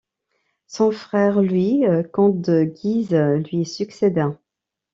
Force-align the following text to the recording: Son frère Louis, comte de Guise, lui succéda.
Son 0.65 0.89
frère 0.89 1.43
Louis, 1.43 1.83
comte 2.11 2.41
de 2.41 2.63
Guise, 2.63 3.11
lui 3.13 3.67
succéda. 3.67 4.35